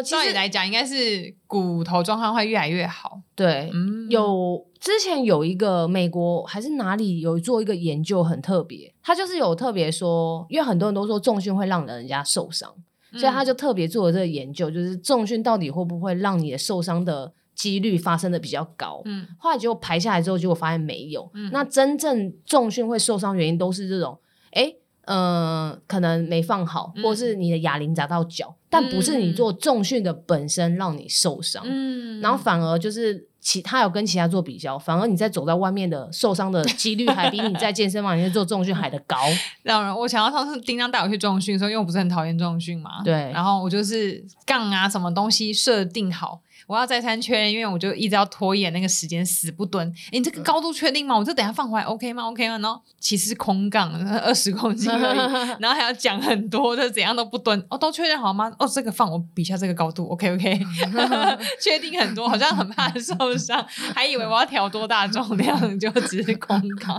[0.07, 3.21] 照理来讲，应该是骨头状况会越来越好。
[3.37, 4.65] 对，嗯，有。
[4.83, 12.75] 之前有一个美国还是哪里有做一个研究很特别，他就是有特别说，因为很多人都说重训会让人家受伤，
[13.13, 19.01] 嗯、所以他就特别做了这个研究，就是重训到底会不会让你的受伤的几率发生的比较高。
[19.05, 21.31] 嗯，后来结果排下来之后，结果发现没有。
[21.35, 24.19] 嗯，那真正重训会受伤原因都是这种，
[24.55, 31.63] 诶呃，可能没放好，或是你的哑铃砸到脚，嗯、但不是你做重训的本身让你受伤。
[31.65, 33.29] 嗯，然后反而就是。
[33.43, 39.17] 其他有跟其他做比较，反而你在走在外面的受伤的几率还比你在健身房里面做重训还的高。
[39.65, 46.41] 当然，我想要上次叮当带我去重训的时候，因为我不是很讨厌重训嘛，对，然后我就是杠啊什么东西设定好。
[46.73, 49.87] 我要再三确认，因为我就一直要拖延那个时间，死不蹲。
[50.11, 51.15] 诶，你这个高度确定吗？
[51.15, 52.57] 我就等下放回来，OK 吗？OK 吗？
[52.63, 55.19] 然后其实是空杠，二十公斤而已，
[55.61, 57.63] 然后还要讲很多，就怎样都不蹲。
[57.69, 58.51] 哦，都确认好吗？
[58.59, 60.61] 哦，这个放我比下这个高度，OK OK，
[61.61, 63.63] 确定很多，好像很怕受伤，
[63.95, 66.99] 还以为我要调多大重量，就只是空杠。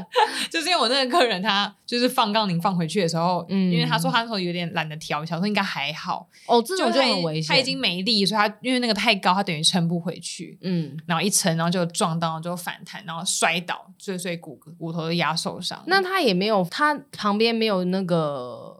[0.50, 6.28] 就是因为我那个客人，他就是放杠铃放回去的时候，嗯，因为他说他那时候有点懒得调，想说应该还好。
[6.46, 10.58] 哦，这种就很危险，他已经没力，所以他因为那个太高，他等于撑不回去。
[10.62, 15.82] 嗯，然后一撑，然后就撞到，就反弹，然后摔倒，就所以骨骨头都压受伤。
[15.86, 18.71] 那他也没有，他旁边没有那个。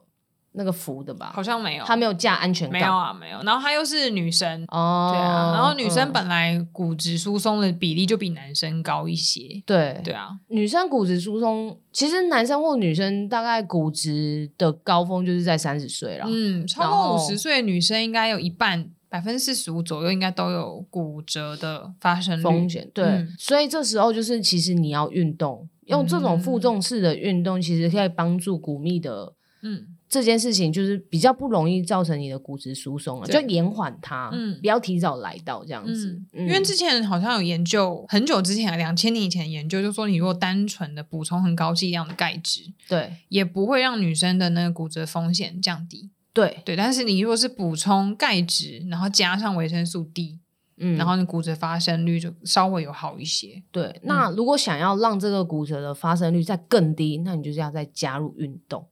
[0.55, 3.43] 那个扶的吧，好像没有，他没有架安全杠，没有啊，没有。
[3.43, 5.53] 然后他又是女生，哦，对啊。
[5.55, 10.29] 然后女生本来骨质疏松的比例就比男生高一些，对，对啊。
[10.49, 23.05] 女生骨质疏松，其实男生或女生大概骨质的高峰就是在三十岁了，嗯，超过五十岁的女生应该有一半，百分之四十五左右应该都有骨折的发生风险，对。
[23.07, 29.87] 嗯、所以这时候就是其实你要运动，用这种负重式的运动，其实可以帮助骨密的，嗯。
[30.13, 36.21] 这件事情就是比较不容易造成你的骨质疏松了，对就延缓它，嗯，不要提早来到这样子。
[36.35, 46.11] 因为之前好像有研究，很久之前，两千年以前研究，就说你如果单纯的补充很高剂量的钙质，对，也不会让女生的那个骨折风险降低。
[46.35, 50.39] 对对，但是你如果是补充钙质，然后加上维生素 D，
[50.77, 53.63] 嗯，然后你骨折发生率就稍微有好一些。
[53.71, 58.87] 对，那如果想要让这个骨折的发生率再更低，那你就是要再加入运动。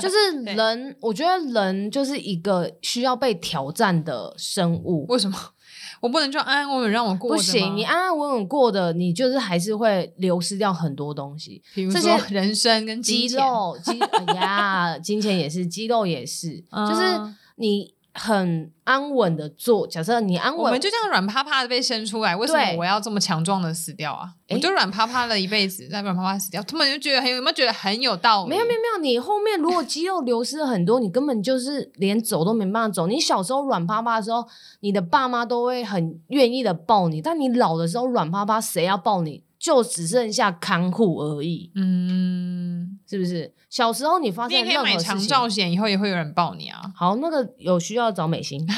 [0.00, 5.06] 就是 人，我觉得人就是一个需要被挑战的生物。
[5.08, 5.36] 为什么？
[6.00, 7.36] 我不能就安安稳稳让我过？
[7.36, 17.02] 不行，你安安稳稳过的，你就是还是会流失掉很多东西，比如说人生跟肌肉、肌哎 呀，金钱也是，肌肉也是，嗯、就是
[17.56, 17.94] 你。
[18.12, 24.30] 很安稳的做，假设你安稳，我们就这样软趴趴的被生出来，为什么我要这么强壮的死掉啊？
[24.48, 28.50] 我就软趴趴了一辈子，再软趴趴死掉，他们就觉得很有，有没有觉得很有道理？
[28.50, 33.06] 没有没有没有，你后面如果肌肉流失了很多，你根本就是连走都没办法走。
[33.06, 34.44] 你小时候软趴趴的时候，
[34.80, 39.44] 你的爸妈都会很愿意的抱你，但你老的时候软趴趴，谁要抱你？
[39.60, 43.52] 就只剩下看护而已，嗯，是不是？
[43.68, 46.80] 小时候你发现你也可以买长照险，以后也会有人抱你啊。
[46.96, 48.66] 好，那个有需要找美心。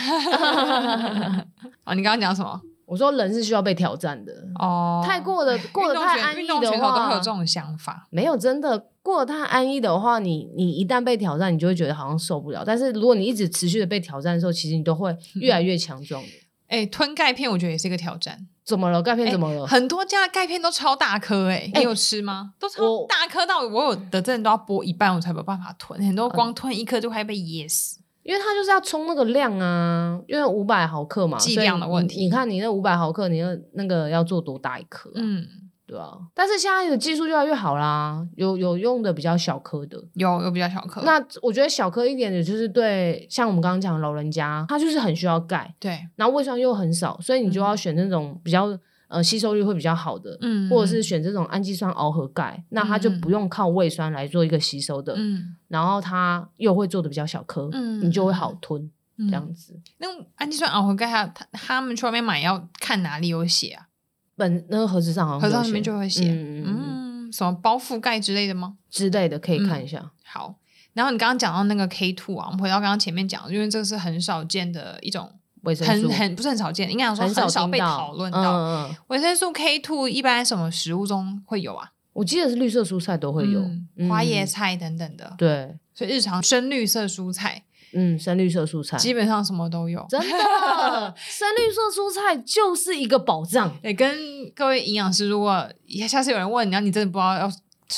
[1.85, 2.61] 啊，你刚刚讲什么？
[2.85, 5.01] 我说人是需要被挑战的哦。
[5.07, 8.09] 太过的过得太安逸的话，都会有这种想法。
[8.11, 12.65] 没有真的过得太安逸的话，你你一旦被挑战，你就会觉得好像受不了。
[12.67, 16.29] 但是如果你一直持续的被挑战的时候，其实你都会越来越强壮的。
[16.73, 18.47] 哎，吞钙片我觉得也是一个挑战。
[18.65, 19.03] 怎么了？
[19.03, 19.67] 钙片怎么了？
[19.67, 22.55] 很多家的钙片都超大颗，哎，你有吃吗？
[22.59, 26.03] 都超大颗到我有的真的都要剥一半，我才有办法吞。
[26.03, 32.25] 很多光吞一颗就快被噎死，因为它就是要冲那个量啊，因为五百毫克嘛，剂量的问题。
[32.25, 35.11] 你看你那五百毫克，你那那个要做多大一颗？
[35.17, 35.47] 嗯。
[35.93, 41.03] 对啊，但是现在的技术越来越好啦，有有用的比较小颗的，有有比较小颗。
[41.03, 59.79] 那我觉得小颗一点的，就是对像我们刚刚讲的老人家，他就是很需要钙，对，然后胃酸又很少，所以你就要选那种比较、嗯、呃吸收率会比较好的，嗯，或者是选这种氨基酸螯合钙，嗯、那它就不用靠胃酸来做一个吸收的，嗯，然后它又会做的比较小颗，嗯，你就会好吞、嗯、这样子。
[59.99, 63.89] 那氨基酸螯合钙，他他他们去外面买要看哪里有写啊？
[64.37, 68.77] 本那个盒子上好像盒子上面就会写，嗯，嗯，什么包覆盖之类的吗？
[68.91, 69.99] 之类的可以看一下。
[69.99, 70.55] 嗯、好，
[70.95, 75.31] 然后你刚刚讲到那个 K two 啊，我们回到刚刚前面讲，因为这是很少见的一种
[75.63, 78.41] 维生素，很很不是很少见，应该说很少被讨论到。
[78.41, 81.93] 嗯嗯，维生素 K two 一般什么食物中会有啊？
[82.15, 83.61] 我记得是绿色蔬菜都会有，
[83.97, 85.35] 嗯、花椰菜等等的。
[85.39, 87.63] 对，所以日常深绿色蔬菜，
[87.95, 90.05] 嗯，深绿色蔬菜基本上什么都有。
[90.09, 90.27] 真的，
[91.17, 93.77] 深绿色蔬菜就是一个宝藏。
[93.83, 94.17] 也跟
[94.55, 95.69] 各位营养师，如果
[96.09, 97.51] 下次有人问你，然后你真的不知道要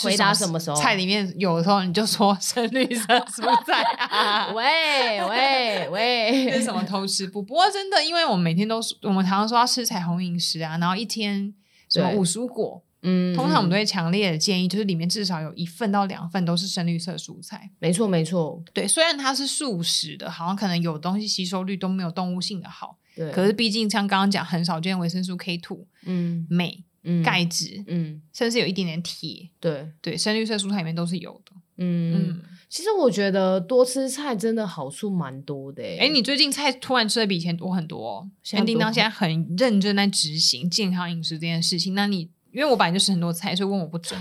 [0.03, 4.51] 回答什么时候，菜里面有的时候，你就说 深绿色蔬菜啊。
[4.55, 7.41] 喂喂喂，这是什么偷吃不？
[7.41, 11.55] 不过真的，因为我们每天都我们常常说要吃彩虹饮食啊，然后一天
[11.89, 12.83] 什么五蔬果。
[13.07, 17.71] 嗯，通常我们都会强烈的建议，就是里面至少有一份到两份都是深绿色蔬菜。
[17.79, 18.63] 没错，没错。
[18.73, 22.97] 对，虽然它是素食的，好像可能有东西吸收率都没有动物性的好。
[23.15, 23.31] 对。
[23.31, 29.51] 可是毕竟像刚刚讲，很少见维生素 K two，嗯，镁，嗯，钙质，嗯，甚至有一点点铁。
[29.61, 31.53] 对对，深绿色蔬菜里面都是有的。
[31.77, 32.43] 嗯嗯。
[32.71, 35.83] 其实我觉得多吃菜真的好处蛮多的。
[36.01, 38.31] 哎，你最近菜突然吃的比以前多很多哦。
[38.43, 42.31] 像叮当现在很认真在执行健康饮食这件事情，那你？
[42.55, 44.19] 因为我本来就吃很多菜，所以问我不准。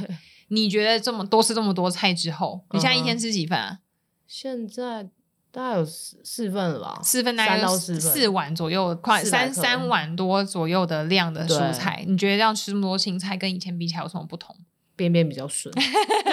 [0.49, 3.79] 你觉得这么多吃这么多菜之后，你现在一天吃几份啊？
[4.27, 5.03] 现在
[5.51, 6.99] 大概有四四份了吧？
[7.03, 12.03] 四份大概有四碗左右，快三三碗多左右的量的蔬菜。
[12.07, 14.55] 你觉得这样吃这么多青菜，跟以前比起来有什么不同？
[14.95, 15.73] 便便比较顺，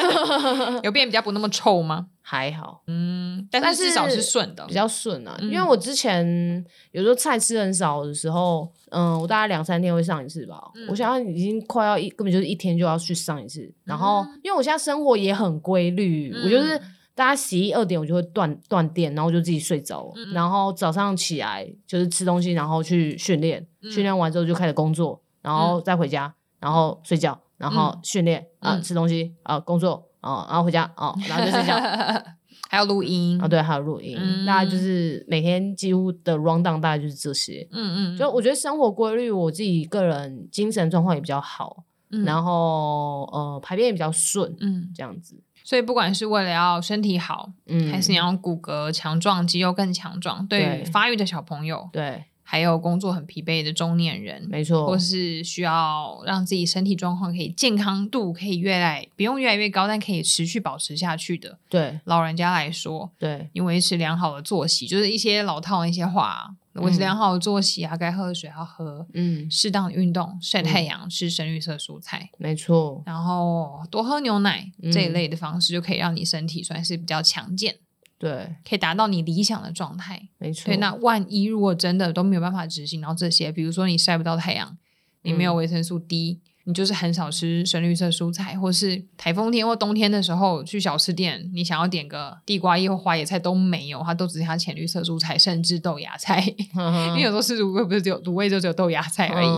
[0.83, 2.09] 有便比较不那么臭吗？
[2.21, 5.37] 还好，嗯，但是至少是顺的，比较顺啊。
[5.41, 10.71] 因为我之前有时候菜吃很少的时候，嗯，我大概两三天会上一次吧。
[10.89, 13.73] 我想要已经快要一，根本就是一天就要去上一次。
[13.85, 16.79] 然后，因为我现在生活也很规律，我就是
[17.17, 20.13] 大概十一二点我就会断断电，然后就自己睡着。
[20.33, 27.41] 然后早上起来就是吃东西，然后去训练，训练完之后就开始工作，然后再回家，然后睡觉。
[27.61, 31.77] 然后训练啊，吃东西啊，工作啊，然后回家啊，然后就睡觉，
[32.71, 33.39] 还有录音。
[33.39, 41.85] 啊，对，还有录音，大概就是每天几乎的 rundown 大概就是这些，嗯嗯，就我觉得生活规律，我自己个人精神状况也比较好，
[42.25, 50.83] 然后呃排便也比较顺，嗯，这样子，所以不管是为了要身体好，嗯，还是你要骨骼强壮、肌肉更强壮，对。
[50.87, 52.25] 发育的小朋友，对。
[52.51, 61.61] 还有工作很疲惫的中年人，没错，或是需要让自己身体状况可以健康度可以越来不用越来越高，但可以持续保持下去的。
[61.69, 62.01] 对。
[62.07, 77.77] 老人家来说，对，你维持良好的作息，就是一些老套的一些话，维持良好的作息啊，该喝的水要喝，嗯，适当的运动，晒太阳，吃深绿色蔬菜，没错，然后多喝牛奶这一类的方式，就可以让你身体算是比较强健。
[78.21, 80.67] 对，可以达到你理想的状态，没错。
[80.67, 84.77] 对，那万一如果真的都没有办法执行，然后这些，比如说你晒不到太阳，
[85.23, 96.45] 你没有维生素 D，嗯，你就是很少吃深绿色蔬菜，或是台风天或冬天的时候去小吃店，你想要点个地瓜叶或花椰菜都没有，它都只剩下浅绿色蔬菜，甚至豆芽菜。
[96.77, 99.49] 嗯、因为有时候是卤味不是只有卤味就只有豆芽菜而已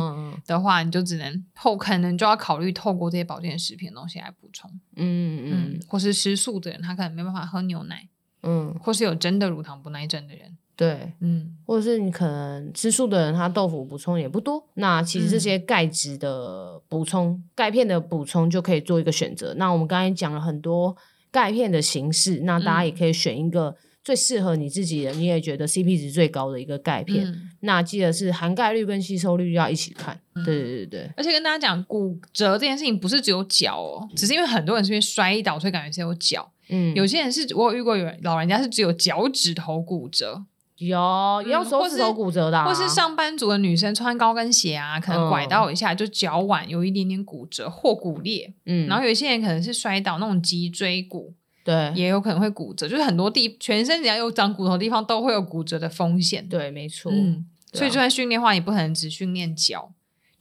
[0.46, 4.70] 的话，嗯、你就只能透可能就要考虑透过这些保健食品的东西来补充。
[4.94, 8.08] 嗯嗯，或是吃素的人，他可能没办法喝牛奶。
[8.42, 19.54] 嗯，或是有真的乳糖不耐症的人，对，嗯，或者是你可能吃素的人，他豆腐补充也不多，那其实这些钙质的补充、钙、嗯、片的补充就可以做一个选择。
[19.56, 20.96] 那我们刚才讲了很多
[21.30, 27.24] 钙片的形式，那大家也可以选一个最适合你自己的，你也觉得 CP 值最高的一个钙片。
[27.24, 30.20] 嗯、那记得是含钙率跟吸收率要一起看。
[30.34, 36.51] 嗯、对对对对，而且跟大家讲，骨折这件事情不是只有脚哦，只是因为很多人是因为摔倒，所以感觉只有脚。
[36.68, 40.44] 嗯，有些人是我有遇过，有老人家是只有脚趾头骨折，
[40.78, 48.52] 有也有手指头骨折的，或是上班族的女生穿高跟鞋啊，可能拐到一下就脚腕有一点点骨折或骨裂。
[48.66, 56.48] 嗯，然后有一些人可能是摔倒那种脊椎骨，对，也有可能会骨折，就是很多地全身只要有长骨头的地方都会有骨折的风险。
[56.48, 57.12] 对，没错。
[57.12, 59.92] 嗯，所以就算训练的话，也不可能只训练脚。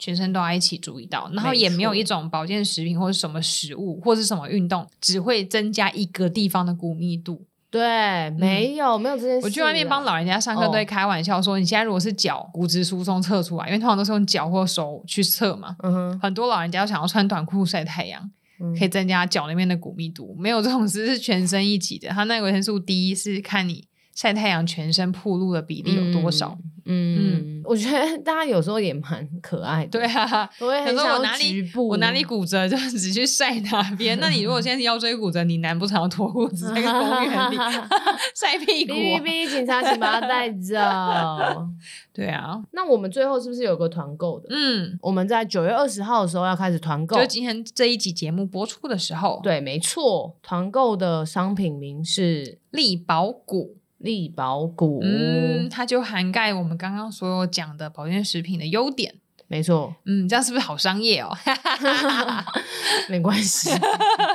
[0.02, 7.46] 全身都要一起注意到，然后也没有一种保健食品或者什么食物或者什么运动只会增加一个地方的骨密度。
[7.70, 9.46] 对，没有、嗯、没有这件事。
[9.46, 15.76] 我去外面帮老人家上课，都会开玩笑说：“哦、你现在如果是脚骨质疏松测出来，因为通常都是用脚或手去测嘛。
[15.84, 20.36] 嗯哼，很多老人家想要穿短裤晒太阳，嗯、可以增加脚那边的骨密度。
[20.38, 22.10] 没有这种事，是全身一起的。
[22.10, 23.86] 它那个维生素 D 是看你
[24.22, 26.56] 晒太阳全身暴露的比例有多少。
[26.60, 30.00] 嗯”嗯，我觉得大家有时候也蛮可爱的。
[30.00, 34.20] 对啊，我会很想要局部，我哪里骨折就只去晒哪边。
[34.20, 36.92] 那你如果现在腰椎骨折，你难不成要脱裤子在公
[37.24, 37.56] 园里
[38.36, 38.94] 晒屁股？
[38.94, 40.76] 哔哔警察，请把他带走。
[42.14, 44.50] 对啊，那我们最后是不是有个团购的？
[44.52, 49.40] 嗯，我们在九月二十号的时候要开始团购，就今天这一集节目播出的时候。
[49.44, 53.78] 对，没错，团购的商品名是力宝谷。
[54.02, 59.16] 利宝谷，嗯，它就涵盖我们刚刚所有讲的保健食品的优点。
[59.48, 61.30] 没错，嗯，这样是不是好商业哦？
[63.10, 63.70] 没关系，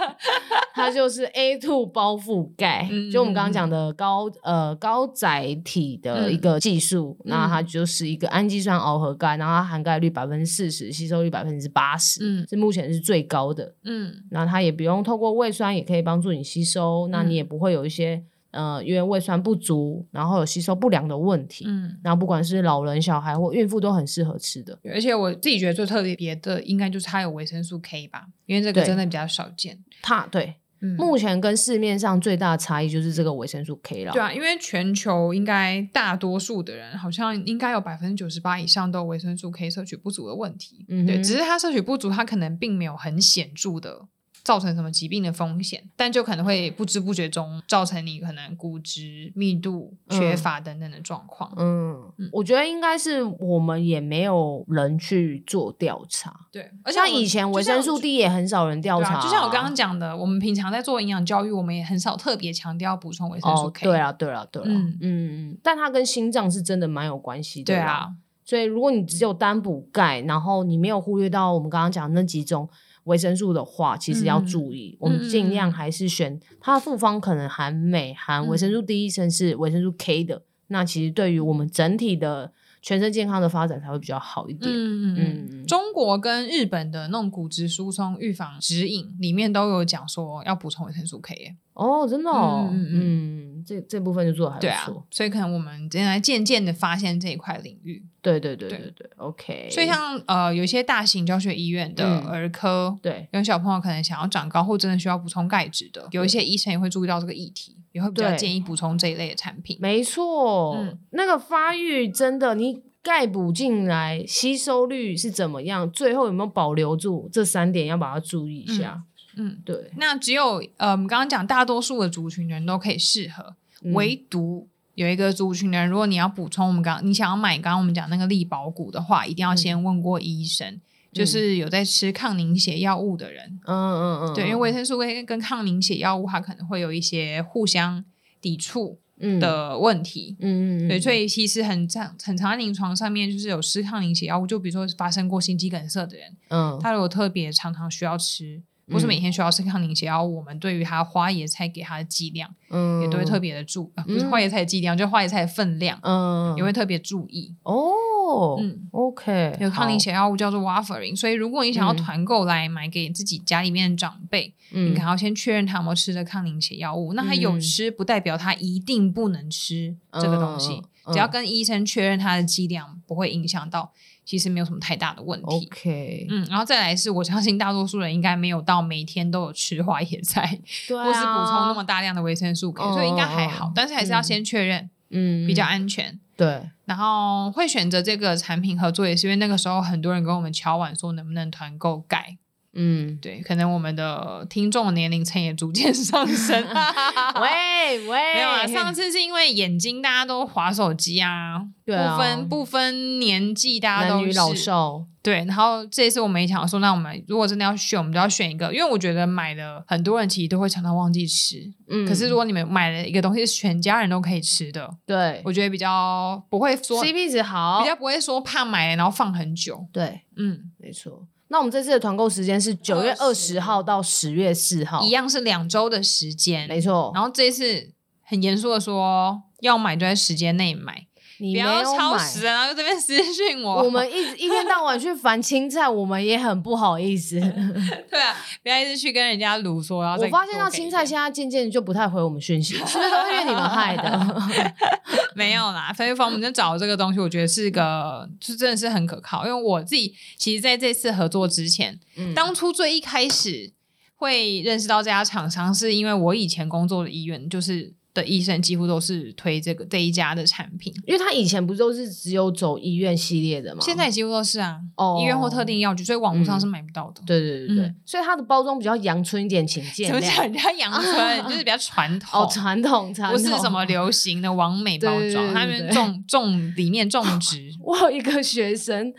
[0.75, 18.23] 它就是 A two 包覆盖，嗯、就我们刚刚讲的高呃高载体的一个技术，嗯、那它就是一个氨基酸螯合钙，然后它含钙率百分之四十，吸收率百分之八十，嗯，是目前是最高的，嗯，那它也不用透过胃酸，也可以帮助你吸收，那你也不会有一些。
[18.57, 24.79] 呃，因为胃酸不足，然后有吸收不良的问题，嗯，然后不管是老人、小孩或孕妇都很适合吃的。
[24.93, 29.79] 而且我自己觉得最特别的，应该就是它有维生素 K 吧，因为这个真的比较少见。
[30.01, 34.13] 它对，嗯，目前跟市面上最大的差异就是这个维生素 K 了。
[34.13, 40.87] 对啊，因为全球应该大多数的人，好像应该有百分之九十八以上都有维生素 K 摄取不足的问题。
[40.89, 44.07] 嗯哼，对，只是它摄取不足，它可能并没有很显著的。
[44.47, 51.53] 造成什么疾病的风险，但就可能会不知不觉中造成你可能骨质密度缺乏等等的状况。
[51.57, 56.47] 嗯，嗯，我觉得应该是我们也没有人去做调查。
[56.53, 59.21] 对，而且像以前维生素 D 也很少人调查，啊啊。
[59.21, 63.89] 就像我刚刚讲的，我们平常在做营养教育，我们也很少特别强调补充维生素 K。
[63.89, 64.67] 哦，对啊，对啊，对啊。
[64.69, 67.75] 嗯嗯嗯，但它跟心脏是真的蛮有关系的。
[67.75, 68.11] 对啊，
[68.45, 72.69] 所以如果你只有单补钙，然后你没有忽略到我们刚刚讲的那几种。
[73.07, 80.43] 维生素的话，其实要注意，嗯、我们尽量还是选它的复方可能含镁、含维生素 D，甚至维生素 K 的。
[80.69, 82.53] 那其实对于我们整体的
[82.87, 84.71] 全身健康的发展才会比较好一点。
[84.73, 85.67] 嗯嗯嗯。
[85.67, 91.57] 中国跟日本的那种骨质疏松预防指引里面都有讲说要补充维生素 K。
[91.73, 95.01] 哦，真的哦，嗯嗯，这这部分就做的还不错。
[95.01, 98.05] 啊，所以可能我们现在渐渐的发现这一块领域。
[98.23, 99.69] 对对对对对，对，OK。
[99.69, 109.79] 所以像呃，有一些大型教学医院的儿科，嗯、对，有小朋友可能想要长高或真的需要补充钙质的，有一些医生也会注意到这个议题，也会比较建议补充这一类的产品。
[109.81, 115.91] 没错，嗯、那个发育真的，你钙补进来吸收率是怎么样？
[115.91, 117.29] 最后有没有保留住？
[117.33, 118.95] 这三点要把它注意一下。
[118.97, 119.03] 嗯
[119.39, 130.81] 嗯，对，那只有呃，我们刚刚讲大多数的族群人都可以适合，嗯、唯独有一个族群的人，如果你要补充我们刚你想要买刚刚我们讲那个力宝骨的话，一定要先问过医生，嗯、
[131.17, 133.59] 就是有在吃抗凝血药物的人。
[133.67, 138.05] 嗯嗯嗯，对，因为维生素 A 跟抗凝血药物它可能会有一些互相
[138.41, 138.99] 抵触
[139.41, 140.37] 的问题。
[140.41, 148.63] 嗯嗯，对，所以其实很常很常在临床上面就是有吃抗凝血药物，就比如说发生过心肌梗塞的人，嗯，他如果特别常常需要吃。
[148.89, 157.53] 不是每天需要吃抗凝血药物，我们对于它花椰菜给它的剂量，嗯，也都会特别的注，不是花椰菜的剂量，就花椰菜的分量，嗯，也会特别注意。
[157.65, 167.13] 哦，嗯，OK，有抗凝血药物叫做 Warfarin，所以如果你想要团购来买给自己家里面的长辈，你可能要先确认他有没有吃的抗凝血药物。
[167.15, 170.81] 那他有吃，不代表他一定不能吃这个东西，
[171.13, 173.93] 只要跟医生确认他的剂量，不会影响到。
[174.27, 175.47] 其实没有什么太大的问题。
[175.47, 183.73] OK，嗯，然后再来是我相信大多数人应该没有到每天都有吃花椰菜，对啊，或是补充那么大量的维生素 K，所以应该还好。
[183.75, 186.19] 但是还是要先确认，嗯，比较安全。
[186.37, 192.37] 对，然后会选择这个产品合作，也是因为那个时候很多人跟我们敲碗说能不能团购钙。
[192.77, 196.63] 嗯，对，可能我们的听众年龄层也逐渐 上升。
[197.41, 205.07] 喂 喂，没有啊，上次是因为眼睛大家都滑手机啊，对啊，不分不分年纪，大家都是男女老少。
[205.23, 211.73] 对，然后这一次我们也想说，那我们如果真的要选，我们就要选一个，因为我觉得买的很多人其实都会常常忘记吃。
[211.89, 219.89] 嗯，可是如果你们买了一个东西是全家人都可以吃的，对，我觉得比较不会说 CP 值好，比较不会说怕买了然后放很久。
[219.93, 221.27] 对，嗯，没错。
[221.49, 227.13] 那我们这次的团购时间是九月二十号到十月四号，一样是两周的时间，没错。
[227.15, 227.93] 然后这一次
[228.23, 231.07] 很严肃的说，要买就在时间内买。
[231.39, 232.55] 你不要超时啊！
[232.55, 237.39] 然后这边私讯我，我们一直一天到晚去烦青菜，我们也很不好意思。
[238.11, 240.03] 对啊，不要一直去跟人家卢说。
[240.03, 244.37] 然后我发现到青菜现在渐渐就不太回我们讯息，是不是都你们 害的？
[245.37, 249.47] 没有啦，飞芳，我们就找这个东西，我觉得是个，是真的是很可靠。
[249.47, 253.73] 因为我自己其实在这次合作之前，嗯、当初最一开始
[254.15, 257.93] 会认识到这家厂商，是因为我以前工作的医院就是。
[258.17, 263.81] 的医生几乎都是推这个这一家的产品，因为他以前不都是只有走医院系列的吗？
[263.83, 267.21] 现在几乎都是啊，哦，医院或特定药局，所以网络上是买不到的。
[267.27, 270.13] 对对对对，所以它的包装比较阳春一点，请见谅。
[270.13, 271.45] 怎么讲人家阳春？
[271.45, 277.71] 就是比较传统哦，传统传统，不是什么流行的完美包装，他们种种里面种 植。
[277.81, 279.13] 我有一个学生，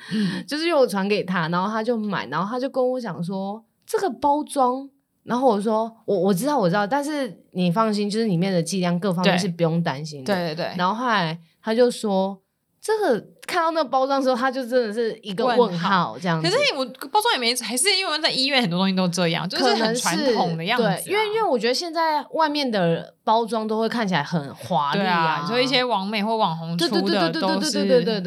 [0.47, 4.89] 就是因为我传给他，然后他就买，然后他就跟我讲说，这个包装。
[5.27, 10.33] 然后我说我我知道我知道，但是你放心，就是里面的剂量各方面是不用担心的。
[10.33, 10.75] 对对对。
[10.75, 12.41] 然后后来他就说
[12.81, 13.36] 这个。
[13.47, 16.47] 看到那个包装的时候，他就真的是一个问号这样子。
[16.47, 20.95] 可是我包装也没，还是因为在医院很多东西都这样，就是很传统的样子，啊。
[20.95, 27.79] 对，因为因为我觉得现在外面的包装都会看起来很华丽啊，所以一些网美或网红出的都是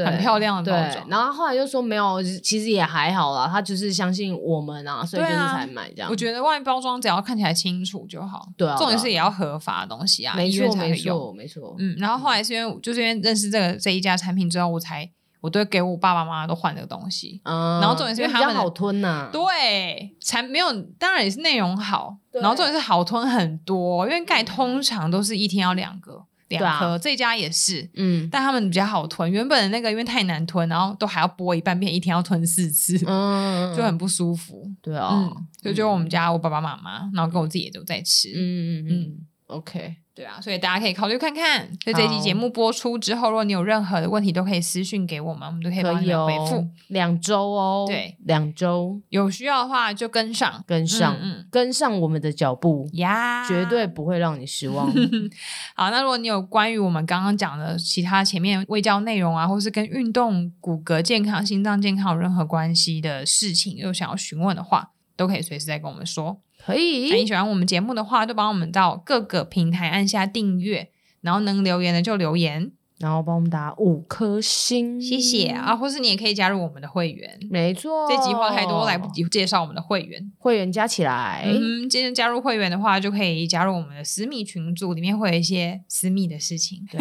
[0.05, 1.07] 很漂亮的包装。
[1.09, 6.11] 然后后来就说没有，其实也还好啦，他就是相信我们啊，所以就是才买这样。
[6.11, 11.77] 我觉得外面包装只要看起来清楚就好，对啊，重点是也要合法的东西啊，没错没错没错。
[11.79, 15.10] 嗯，然后后来是因为就是因为认识这个这一家产品之后，我才。
[15.41, 39.97] 我都给我爸爸妈妈都换这个东西，嗯、然后重点是因为他们比较好吞呐、啊，对，才没有，当然也是内容好，然后重点是好吞很多，因为钙通常都是一天要两个两颗，啊、这家也是，嗯，但他们比较好吞，原本的那个因为太难吞，然后都还要剥一半片，一天要吞四次，嗯，就很不舒服，对啊、哦嗯，就就我们家我爸爸妈妈，然后跟我自己也都在吃，嗯嗯嗯，嗯，OK。
[40.21, 41.67] 对啊，所以大家可以考虑看看。
[41.83, 46.69] 所以这期节目播出之后，如果你有任何的问题，都可以私信给我们，我们都可以帮你回复。
[46.89, 54.93] 两周哦，对，两周有需要的话就跟上，跟上，嗯，嗯跟上我们的脚步呀，绝对不会让你失望。
[55.75, 66.39] 好，那如果你有关于我们刚刚讲的其他前面未教内容啊，或是跟运动、骨骼健康、心脏健康有任何关系的事情，又想要询问的话，都可以随时再跟我们说。
[66.65, 70.91] 可以，那你喜欢我们节目的话，就帮我们到各个平台按下订阅，
[71.21, 75.75] 然后能留言的就留言，然后帮我们打五颗星，谢谢啊！
[75.75, 78.07] 或是你也可以加入我们的会员，没错。
[78.09, 87.01] 这集话太多，来不及介绍我们的会员，会员加起来，嗯，今天加入会员的话，就可以加入我们的私密群组，里面会有一些私密的事情，对，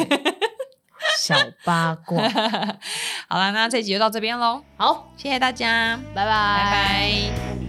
[1.20, 1.36] 小
[1.66, 2.18] 八卦。
[3.28, 7.69] 好了，那这集就到这边喽，好，谢谢大家，拜拜，拜拜。